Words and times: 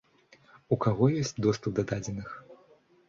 У 0.75 0.77
каго 0.85 1.09
ёсць 1.23 1.33
доступ 1.49 1.73
да 1.81 1.89
дадзеных? 1.93 2.33